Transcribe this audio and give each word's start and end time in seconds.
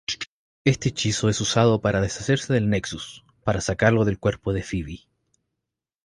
Este 0.65 0.89
hechizo 0.89 1.29
es 1.29 1.39
usado 1.41 1.79
para 1.79 2.01
deshacerse 2.01 2.53
del 2.53 2.71
Nexus, 2.71 3.23
para 3.43 3.61
sacarlo 3.61 4.03
del 4.03 4.17
cuerpo 4.17 4.51
de 4.51 4.63
Phoebe. 4.63 5.01